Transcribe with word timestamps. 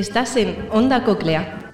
Estás 0.00 0.34
en 0.38 0.66
Onda 0.70 1.04
Coclea. 1.04 1.72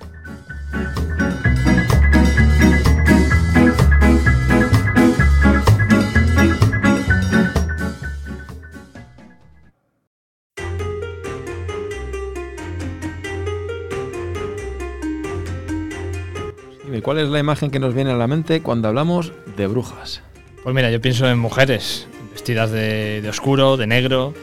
Dime, 16.82 17.00
¿cuál 17.00 17.18
es 17.18 17.28
la 17.28 17.38
imagen 17.38 17.70
que 17.70 17.78
nos 17.78 17.94
viene 17.94 18.10
a 18.10 18.16
la 18.16 18.26
mente 18.26 18.60
cuando 18.60 18.88
hablamos 18.88 19.32
de 19.56 19.68
brujas? 19.68 20.22
Pues 20.64 20.74
mira, 20.74 20.90
yo 20.90 21.00
pienso 21.00 21.28
en 21.28 21.38
mujeres 21.38 22.08
vestidas 22.32 22.72
de, 22.72 23.22
de 23.22 23.28
oscuro, 23.28 23.76
de 23.76 23.86
negro, 23.86 24.34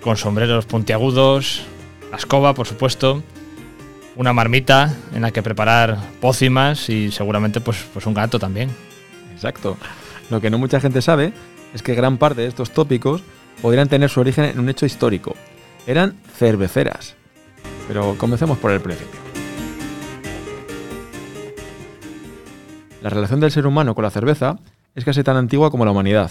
con 0.00 0.16
sombreros 0.16 0.66
puntiagudos, 0.66 1.66
la 2.10 2.16
escoba, 2.16 2.54
por 2.54 2.66
supuesto, 2.66 3.22
una 4.16 4.32
marmita 4.32 4.94
en 5.14 5.22
la 5.22 5.30
que 5.30 5.42
preparar 5.42 5.98
pócimas 6.20 6.88
y 6.88 7.10
seguramente 7.10 7.60
pues, 7.60 7.84
pues 7.92 8.06
un 8.06 8.14
gato 8.14 8.38
también. 8.38 8.70
Exacto. 9.34 9.76
Lo 10.30 10.40
que 10.40 10.50
no 10.50 10.58
mucha 10.58 10.80
gente 10.80 11.02
sabe 11.02 11.32
es 11.74 11.82
que 11.82 11.94
gran 11.94 12.18
parte 12.18 12.40
de 12.40 12.48
estos 12.48 12.70
tópicos 12.70 13.22
podrían 13.60 13.88
tener 13.88 14.10
su 14.10 14.20
origen 14.20 14.44
en 14.44 14.58
un 14.58 14.68
hecho 14.68 14.86
histórico. 14.86 15.34
Eran 15.86 16.16
cerveceras. 16.36 17.14
Pero 17.88 18.16
comencemos 18.18 18.58
por 18.58 18.70
el 18.72 18.80
principio. 18.80 19.20
La 23.02 23.10
relación 23.10 23.38
del 23.38 23.52
ser 23.52 23.66
humano 23.66 23.94
con 23.94 24.02
la 24.02 24.10
cerveza 24.10 24.58
es 24.94 25.04
casi 25.04 25.22
tan 25.22 25.36
antigua 25.36 25.70
como 25.70 25.84
la 25.84 25.92
humanidad. 25.92 26.30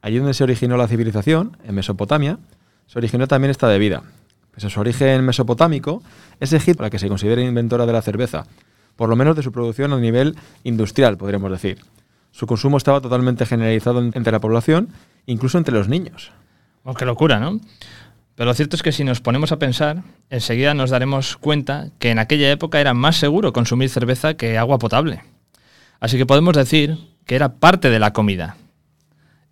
Allí 0.00 0.18
donde 0.18 0.34
se 0.34 0.44
originó 0.44 0.76
la 0.76 0.86
civilización, 0.86 1.56
en 1.64 1.74
Mesopotamia, 1.74 2.38
se 2.86 2.98
originó 2.98 3.26
también 3.26 3.50
esta 3.50 3.66
bebida. 3.66 4.04
A 4.62 4.68
su 4.70 4.80
origen 4.80 5.24
mesopotámico, 5.24 6.02
es 6.40 6.52
Egipto 6.52 6.82
la 6.82 6.90
que 6.90 6.98
se 6.98 7.08
considera 7.08 7.42
inventora 7.42 7.86
de 7.86 7.92
la 7.92 8.02
cerveza, 8.02 8.44
por 8.96 9.08
lo 9.08 9.16
menos 9.16 9.36
de 9.36 9.42
su 9.42 9.52
producción 9.52 9.92
a 9.92 9.98
nivel 9.98 10.36
industrial, 10.64 11.16
podríamos 11.16 11.50
decir. 11.50 11.78
Su 12.32 12.46
consumo 12.46 12.76
estaba 12.76 13.00
totalmente 13.00 13.46
generalizado 13.46 14.00
en- 14.00 14.12
entre 14.14 14.32
la 14.32 14.40
población, 14.40 14.88
incluso 15.26 15.58
entre 15.58 15.74
los 15.74 15.88
niños. 15.88 16.32
Oh, 16.84 16.94
qué 16.94 17.04
locura, 17.04 17.38
¿no? 17.38 17.60
Pero 18.34 18.46
lo 18.50 18.54
cierto 18.54 18.76
es 18.76 18.82
que 18.82 18.92
si 18.92 19.02
nos 19.04 19.20
ponemos 19.20 19.50
a 19.52 19.58
pensar, 19.58 20.02
enseguida 20.30 20.74
nos 20.74 20.90
daremos 20.90 21.36
cuenta 21.36 21.90
que 21.98 22.10
en 22.10 22.18
aquella 22.18 22.50
época 22.50 22.80
era 22.80 22.94
más 22.94 23.16
seguro 23.16 23.52
consumir 23.52 23.88
cerveza 23.90 24.34
que 24.34 24.58
agua 24.58 24.78
potable. 24.78 25.22
Así 26.00 26.16
que 26.18 26.26
podemos 26.26 26.54
decir 26.54 26.96
que 27.26 27.34
era 27.34 27.54
parte 27.54 27.90
de 27.90 27.98
la 27.98 28.12
comida. 28.12 28.56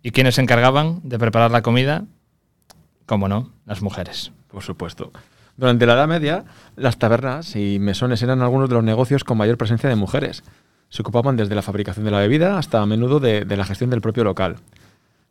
¿Y 0.01 0.11
quiénes 0.11 0.35
se 0.35 0.41
encargaban 0.41 1.01
de 1.03 1.19
preparar 1.19 1.51
la 1.51 1.61
comida? 1.63 2.05
Como 3.07 3.27
no, 3.29 3.53
las 3.65 3.81
mujeres. 3.81 4.31
Por 4.49 4.61
supuesto. 4.61 5.11
Durante 5.55 5.87
la 5.87 5.93
Edad 5.93 6.07
Media, 6.07 6.45
las 6.75 6.99
tabernas 6.99 7.55
y 7.55 7.79
mesones 7.79 8.21
eran 8.21 8.41
algunos 8.41 8.69
de 8.69 8.75
los 8.75 8.83
negocios 8.83 9.23
con 9.23 9.37
mayor 9.37 9.57
presencia 9.57 9.89
de 9.89 9.95
mujeres. 9.95 10.43
Se 10.89 11.01
ocupaban 11.01 11.37
desde 11.37 11.55
la 11.55 11.61
fabricación 11.61 12.05
de 12.05 12.11
la 12.11 12.19
bebida 12.19 12.57
hasta 12.57 12.81
a 12.81 12.85
menudo 12.85 13.19
de, 13.19 13.45
la 13.45 13.65
gestión 13.65 13.89
del 13.89 14.01
propio 14.01 14.23
local. 14.23 14.57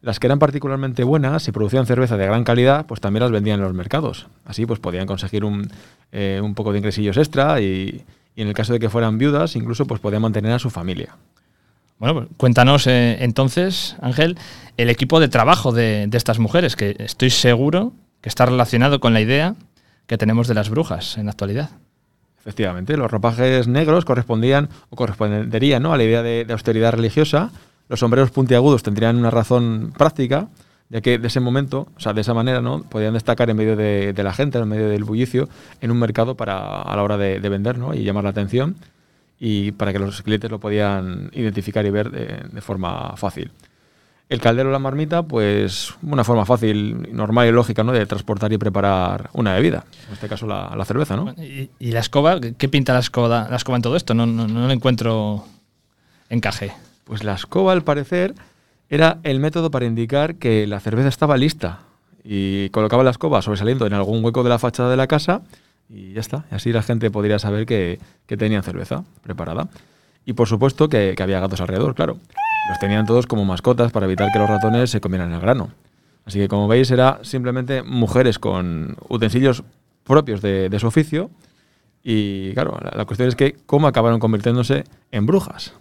Las 0.00 0.18
que 0.18 0.26
eran 0.26 0.38
particularmente 0.38 1.04
buenas 1.04 1.46
y 1.48 1.52
producían 1.52 1.86
cerveza 1.86 2.16
de 2.16 2.26
gran 2.26 2.44
calidad, 2.44 2.86
pues 2.86 3.00
también 3.00 3.22
las 3.22 3.30
vendían 3.30 3.60
en 3.60 3.66
los 3.66 3.74
mercados. 3.74 4.26
Así 4.46 4.64
pues 4.64 4.80
podían 4.80 5.06
conseguir 5.06 5.44
un, 5.44 5.70
eh, 6.12 6.40
un 6.42 6.54
poco 6.54 6.72
de 6.72 6.78
ingresillos 6.78 7.18
extra 7.18 7.60
y, 7.60 8.04
y 8.34 8.42
en 8.42 8.48
el 8.48 8.54
caso 8.54 8.72
de 8.72 8.78
que 8.78 8.88
fueran 8.88 9.18
viudas, 9.18 9.54
incluso 9.54 9.86
pues 9.86 10.00
podían 10.00 10.22
mantener 10.22 10.52
a 10.52 10.58
su 10.58 10.70
familia. 10.70 11.14
Bueno, 11.98 12.14
pues 12.14 12.28
cuéntanos 12.36 12.86
eh, 12.86 13.16
entonces, 13.20 13.96
Ángel, 14.02 14.36
el 14.76 14.90
equipo 14.90 15.18
de 15.18 15.28
trabajo 15.28 15.72
de, 15.72 16.08
estas 16.12 16.38
mujeres, 16.38 16.76
que 16.76 16.96
estoy 16.98 17.30
seguro 17.30 17.92
que 18.20 18.28
está 18.28 18.44
relacionado 18.44 19.00
con 19.00 19.14
la 19.14 19.20
idea 19.20 19.54
que 20.06 20.18
tenemos 20.18 20.46
de 20.46 20.54
las 20.54 20.68
brujas 20.68 21.16
en 21.16 21.26
la 21.26 21.30
actualidad. 21.30 21.70
Efectivamente, 22.40 22.96
los 22.96 23.10
ropajes 23.10 23.66
negros 23.66 24.04
correspondían 24.04 24.68
o 24.90 24.96
corresponderían 24.96 25.82
¿no? 25.82 25.92
a 25.92 25.96
la 25.96 26.04
idea 26.04 26.22
de, 26.22 26.46
austeridad 26.50 26.92
religiosa. 26.92 27.50
Los 27.88 28.00
sombreros 28.00 28.30
puntiagudos 28.30 28.82
tendrían 28.82 29.16
una 29.16 29.30
razón 29.30 29.92
práctica, 29.96 30.48
ya 30.90 31.00
que 31.00 31.18
de 31.18 31.26
ese 31.26 31.40
momento, 31.40 31.88
o 31.96 32.00
sea, 32.00 32.12
de 32.12 32.20
esa 32.20 32.34
manera, 32.34 32.60
¿no? 32.60 32.82
podían 32.82 33.14
destacar 33.14 33.48
en 33.48 33.56
medio 33.56 33.74
de, 33.74 34.12
de 34.12 34.22
la 34.22 34.32
gente, 34.32 34.58
en 34.58 34.68
medio 34.68 34.88
del 34.88 35.02
bullicio, 35.02 35.48
en 35.80 35.90
un 35.90 35.98
mercado 35.98 36.36
para 36.36 36.82
a 36.82 36.94
la 36.94 37.02
hora 37.02 37.16
de, 37.16 37.40
de 37.40 37.48
vender 37.48 37.78
¿no? 37.78 37.94
y 37.94 38.04
llamar 38.04 38.24
la 38.24 38.30
atención 38.30 38.76
y 39.38 39.72
para 39.72 39.92
que 39.92 39.98
los 39.98 40.22
clientes 40.22 40.50
lo 40.50 40.60
podían 40.60 41.30
identificar 41.32 41.84
y 41.86 41.90
ver 41.90 42.10
de, 42.10 42.42
de 42.50 42.60
forma 42.60 43.16
fácil. 43.16 43.50
El 44.28 44.40
caldero 44.40 44.70
o 44.70 44.72
la 44.72 44.80
marmita, 44.80 45.22
pues 45.22 45.94
una 46.02 46.24
forma 46.24 46.44
fácil, 46.44 47.14
normal 47.14 47.46
y 47.46 47.52
lógica 47.52 47.84
¿no? 47.84 47.92
de 47.92 48.06
transportar 48.06 48.52
y 48.52 48.58
preparar 48.58 49.30
una 49.34 49.54
bebida, 49.54 49.84
en 50.08 50.14
este 50.14 50.28
caso 50.28 50.46
la, 50.46 50.74
la 50.76 50.84
cerveza, 50.84 51.14
¿no? 51.14 51.32
¿Y, 51.38 51.70
y 51.78 51.92
la 51.92 52.00
escoba? 52.00 52.40
¿Qué 52.40 52.68
pinta 52.68 52.92
la 52.92 52.98
escoba, 52.98 53.46
la 53.48 53.56
escoba 53.56 53.76
en 53.76 53.82
todo 53.82 53.94
esto? 53.94 54.14
No, 54.14 54.26
no, 54.26 54.48
no 54.48 54.66
le 54.66 54.74
encuentro 54.74 55.44
encaje. 56.28 56.72
Pues 57.04 57.22
la 57.22 57.34
escoba, 57.34 57.72
al 57.72 57.82
parecer, 57.82 58.34
era 58.88 59.18
el 59.22 59.38
método 59.38 59.70
para 59.70 59.86
indicar 59.86 60.34
que 60.34 60.66
la 60.66 60.80
cerveza 60.80 61.08
estaba 61.08 61.36
lista. 61.36 61.80
Y 62.24 62.70
colocaba 62.70 63.04
la 63.04 63.10
escoba 63.10 63.40
sobresaliendo 63.42 63.86
en 63.86 63.92
algún 63.92 64.24
hueco 64.24 64.42
de 64.42 64.48
la 64.48 64.58
fachada 64.58 64.90
de 64.90 64.96
la 64.96 65.06
casa 65.06 65.42
y 65.88 66.12
ya 66.12 66.20
está. 66.20 66.44
Así 66.50 66.72
la 66.72 66.82
gente 66.82 67.10
podría 67.10 67.38
saber 67.38 67.66
que, 67.66 67.98
que 68.26 68.36
tenían 68.36 68.62
cerveza 68.62 69.04
preparada. 69.22 69.68
Y 70.24 70.32
por 70.32 70.48
supuesto 70.48 70.88
que, 70.88 71.14
que 71.16 71.22
había 71.22 71.40
gatos 71.40 71.60
alrededor, 71.60 71.94
claro. 71.94 72.18
Los 72.68 72.78
tenían 72.80 73.06
todos 73.06 73.26
como 73.26 73.44
mascotas 73.44 73.92
para 73.92 74.06
evitar 74.06 74.32
que 74.32 74.38
los 74.38 74.48
ratones 74.48 74.90
se 74.90 75.00
comieran 75.00 75.32
el 75.32 75.40
grano. 75.40 75.70
Así 76.24 76.40
que 76.40 76.48
como 76.48 76.66
veis 76.66 76.90
era 76.90 77.20
simplemente 77.22 77.82
mujeres 77.84 78.40
con 78.40 78.96
utensilios 79.08 79.62
propios 80.02 80.42
de, 80.42 80.68
de 80.68 80.78
su 80.80 80.88
oficio. 80.88 81.30
Y 82.02 82.52
claro, 82.54 82.78
la, 82.82 82.90
la 82.96 83.04
cuestión 83.04 83.28
es 83.28 83.36
que 83.36 83.56
cómo 83.66 83.86
acabaron 83.86 84.18
convirtiéndose 84.18 84.84
en 85.12 85.26
brujas. 85.26 85.74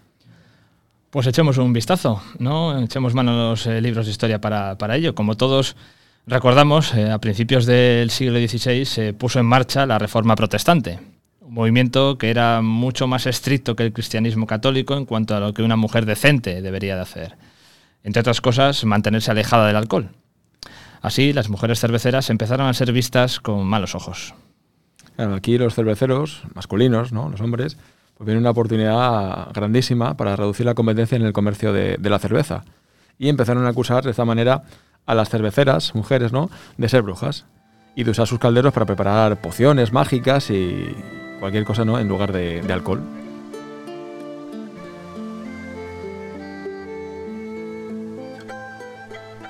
Pues 1.09 1.27
echemos 1.27 1.57
un 1.57 1.71
vistazo, 1.71 2.21
¿no? 2.39 2.77
Echemos 2.79 3.13
mano 3.13 3.31
a 3.31 3.49
los 3.49 3.65
eh, 3.67 3.79
libros 3.81 4.05
de 4.05 4.11
historia 4.11 4.41
para, 4.41 4.77
para 4.77 4.97
ello. 4.97 5.15
Como 5.15 5.35
todos 5.35 5.75
recordamos, 6.27 6.93
eh, 6.93 7.11
a 7.11 7.19
principios 7.19 7.65
del 7.65 8.09
siglo 8.09 8.39
XVI 8.39 8.85
se 8.85 9.13
puso 9.13 9.39
en 9.39 9.45
marcha 9.45 9.85
la 9.85 9.99
Reforma 9.99 10.35
Protestante, 10.35 10.99
un 11.41 11.53
movimiento 11.53 12.17
que 12.17 12.29
era 12.29 12.61
mucho 12.61 13.07
más 13.07 13.25
estricto 13.27 13.75
que 13.75 13.83
el 13.83 13.93
cristianismo 13.93 14.47
católico 14.47 14.97
en 14.97 15.05
cuanto 15.05 15.35
a 15.35 15.39
lo 15.39 15.53
que 15.53 15.63
una 15.63 15.75
mujer 15.75 16.05
decente 16.05 16.61
debería 16.61 16.95
de 16.95 17.01
hacer. 17.01 17.37
Entre 18.03 18.19
otras 18.19 18.41
cosas, 18.41 18.83
mantenerse 18.85 19.31
alejada 19.31 19.67
del 19.67 19.75
alcohol. 19.75 20.09
Así, 21.01 21.33
las 21.33 21.49
mujeres 21.49 21.79
cerveceras 21.79 22.29
empezaron 22.29 22.67
a 22.67 22.73
ser 22.73 22.91
vistas 22.91 23.39
con 23.39 23.65
malos 23.65 23.95
ojos. 23.95 24.33
Aquí 25.17 25.57
los 25.57 25.75
cerveceros 25.75 26.43
masculinos, 26.53 27.11
¿no? 27.11 27.29
los 27.29 27.41
hombres, 27.41 27.77
pues 28.17 28.25
viene 28.25 28.41
una 28.41 28.49
oportunidad 28.49 29.51
grandísima 29.53 30.17
para 30.17 30.35
reducir 30.35 30.65
la 30.65 30.73
competencia 30.73 31.15
en 31.15 31.23
el 31.23 31.33
comercio 31.33 31.73
de 31.73 32.09
la 32.09 32.19
cerveza. 32.19 32.63
Y 33.17 33.29
empezaron 33.29 33.65
a 33.65 33.69
acusar 33.69 34.03
de 34.03 34.11
esta 34.11 34.25
manera 34.25 34.63
a 35.05 35.15
las 35.15 35.29
cerveceras, 35.29 35.95
mujeres, 35.95 36.31
¿no? 36.31 36.49
de 36.77 36.89
ser 36.89 37.01
brujas 37.01 37.45
y 37.95 38.03
de 38.03 38.11
usar 38.11 38.27
sus 38.27 38.39
calderos 38.39 38.73
para 38.73 38.85
preparar 38.85 39.39
pociones 39.41 39.93
mágicas 39.93 40.49
y 40.49 40.95
cualquier 41.39 41.65
cosa 41.65 41.85
¿no? 41.85 41.99
en 41.99 42.07
lugar 42.07 42.31
de, 42.31 42.61
alcohol. 42.71 43.01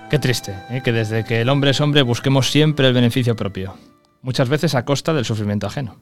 Qué 0.09 0.19
triste, 0.19 0.55
¿eh? 0.69 0.81
que 0.83 0.91
desde 0.91 1.25
que 1.25 1.41
el 1.41 1.49
hombre 1.49 1.71
es 1.71 1.81
hombre 1.81 2.03
busquemos 2.03 2.51
siempre 2.51 2.87
el 2.87 2.93
beneficio 2.93 3.35
propio, 3.35 3.75
muchas 4.21 4.49
veces 4.49 4.75
a 4.75 4.85
costa 4.85 5.13
del 5.13 5.25
sufrimiento 5.25 5.67
ajeno. 5.67 5.97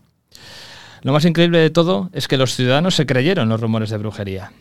Lo 1.03 1.14
más 1.14 1.25
increíble 1.25 1.59
de 1.59 1.70
todo 1.70 2.09
es 2.14 2.28
que 2.28 2.38
los 2.38 2.56
ciudadanos 2.56 2.96
se 2.96 3.06
creyeron 3.06 3.50
los 3.50 3.59
rumores 3.59 3.90
de 3.90 3.97
brujería. 3.97 4.53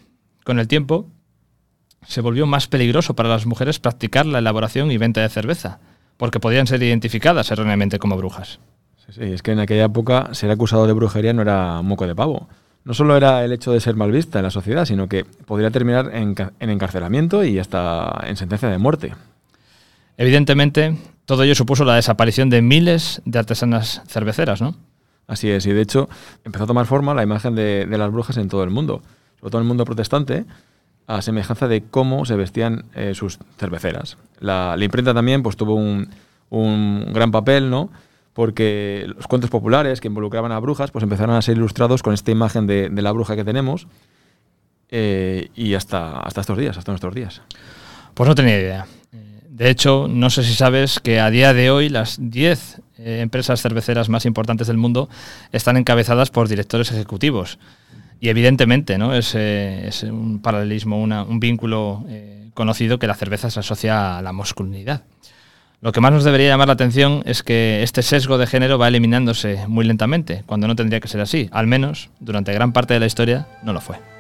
Con 0.45 0.59
el 0.59 0.67
tiempo, 0.67 1.09
se 2.07 2.21
volvió 2.21 2.47
más 2.47 2.67
peligroso 2.67 3.15
para 3.15 3.29
las 3.29 3.47
mujeres 3.47 3.79
practicar 3.79 4.27
la 4.27 4.39
elaboración 4.39 4.91
y 4.91 4.99
venta 4.99 5.21
de 5.21 5.29
cerveza, 5.29 5.79
porque 6.17 6.41
podían 6.41 6.67
ser 6.67 6.83
identificadas 6.83 7.51
erróneamente 7.51 7.99
como 7.99 8.17
brujas. 8.17 8.61
Sí, 9.07 9.13
sí, 9.13 9.23
es 9.23 9.43
que 9.43 9.53
en 9.53 9.61
aquella 9.61 9.85
época 9.85 10.29
ser 10.33 10.51
acusado 10.51 10.87
de 10.87 10.93
brujería 10.93 11.33
no 11.33 11.43
era 11.43 11.83
moco 11.83 12.07
de 12.07 12.15
pavo. 12.15 12.49
No 12.85 12.95
solo 12.95 13.17
era 13.17 13.45
el 13.45 13.53
hecho 13.53 13.73
de 13.73 13.81
ser 13.81 13.95
mal 13.95 14.11
vista 14.11 14.39
en 14.39 14.45
la 14.45 14.51
sociedad, 14.51 14.85
sino 14.85 15.09
que 15.09 15.25
podría 15.25 15.71
terminar 15.71 16.11
en, 16.15 16.35
ca- 16.35 16.53
en 16.59 16.71
encarcelamiento 16.71 17.45
y 17.45 17.59
hasta 17.59 18.25
en 18.27 18.37
sentencia 18.37 18.69
de 18.69 18.79
muerte. 18.79 19.15
Evidentemente, 20.17 20.97
todo 21.25 21.43
ello 21.43 21.55
supuso 21.55 21.85
la 21.85 21.95
desaparición 21.95 22.51
de 22.51 22.63
miles 22.63 23.23
de 23.25 23.39
artesanas 23.39 24.03
cerveceras, 24.09 24.61
¿no? 24.61 24.77
Así 25.27 25.49
es, 25.49 25.65
y 25.67 25.73
de 25.73 25.81
hecho 25.81 26.09
empezó 26.45 26.65
a 26.65 26.67
tomar 26.67 26.87
forma 26.87 27.15
la 27.15 27.23
imagen 27.23 27.55
de, 27.55 27.87
de 27.87 27.99
las 27.99 28.11
brujas 28.11 28.37
en 28.37 28.49
todo 28.49 28.65
el 28.65 28.71
mundo, 28.71 29.03
sobre 29.39 29.51
todo 29.51 29.61
en 29.61 29.65
el 29.65 29.69
mundo 29.69 29.85
protestante, 29.85 30.45
a 31.07 31.23
semejanza 31.23 31.69
de 31.69 31.83
cómo 31.83 32.25
se 32.25 32.37
vestían 32.37 32.85
eh, 32.95 33.15
sus 33.15 33.39
cerveceras. 33.59 34.17
La, 34.41 34.77
imprenta 34.79 35.15
también 35.15 35.43
pues, 35.43 35.57
tuvo 35.57 35.75
un, 35.75 36.09
un 36.51 37.13
gran 37.13 37.31
papel, 37.31 37.71
¿no? 37.71 37.91
porque 38.33 39.05
los 39.15 39.27
cuentos 39.27 39.51
populares 39.51 40.01
que 40.01 40.09
involucraban 40.09 40.53
a 40.53 40.59
brujas 40.59 40.91
pues 40.91 41.03
empezaron 41.03 41.37
a 41.37 41.43
ser 41.43 41.57
ilustrados 41.57 42.03
con 42.03 42.15
esta 42.15 42.31
imagen 42.31 42.67
de, 42.67 42.91
la 42.91 43.13
bruja 43.13 43.37
que 43.37 43.45
tenemos 43.45 43.87
eh, 44.89 45.51
y 45.55 45.75
hasta, 45.75 46.21
hasta 46.21 46.41
estos 46.41 46.59
días, 46.59 46.77
hasta 46.77 46.93
nuestros 46.93 47.15
días. 47.15 47.43
Pues 48.15 48.29
no 48.29 48.35
tenía 48.35 48.59
idea. 48.59 48.87
De 49.49 49.69
hecho, 49.69 50.07
no 50.09 50.31
sé 50.31 50.45
si 50.45 50.55
sabes 50.55 50.99
que 50.99 51.21
a 51.21 51.31
día 51.31 51.53
de 51.53 51.71
hoy 51.71 51.91
las 51.91 52.17
10 52.19 52.81
eh, 52.99 53.21
empresas 53.21 53.61
cerveceras 53.61 54.09
más 54.09 54.25
importantes 54.25 54.67
del 54.67 54.79
mundo 54.79 55.11
están 55.53 55.77
encabezadas 55.77 56.31
por 56.31 56.49
directores 56.49 56.91
ejecutivos. 56.91 57.59
Y 58.23 58.29
evidentemente, 58.29 58.99
¿no? 58.99 59.17
Es, 59.17 59.35
eh, 59.35 59.89
es 59.89 60.05
un 60.05 60.39
paralelismo, 60.41 61.03
un 61.03 61.41
vínculo 61.41 62.05
eh, 62.09 62.51
conocido 62.55 63.01
que 63.01 63.09
la 63.09 63.17
cerveza 63.17 63.51
se 63.51 63.59
asocia 63.59 64.17
a 64.17 64.23
la 64.23 64.33
masculinidad. 64.33 65.03
Lo 65.81 65.91
que 65.91 66.01
más 66.01 66.13
nos 66.13 66.23
debería 66.23 66.51
llamar 66.51 66.69
la 66.69 66.75
atención 66.75 67.25
es 67.27 67.43
que 67.43 67.83
este 67.83 68.01
sesgo 68.03 68.39
de 68.39 68.47
género 68.47 68.79
va 68.79 68.87
eliminándose 68.87 69.67
muy 69.67 69.85
lentamente, 69.85 70.45
cuando 70.47 70.69
no 70.69 70.77
tendría 70.77 71.01
que 71.01 71.09
ser 71.09 71.21
así. 71.21 71.49
Al 71.51 71.67
menos, 71.67 72.11
durante 72.21 72.53
gran 72.53 72.73
parte 72.73 72.95
de 72.95 73.01
la 73.01 73.07
historia, 73.07 73.49
no 73.65 73.73
lo 73.73 73.81
fue. 73.81 74.12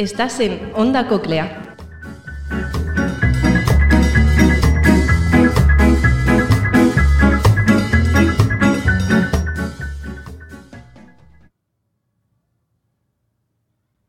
Estás 0.00 0.40
en 0.40 0.72
Onda 0.74 1.08
Coclea. 1.08 1.69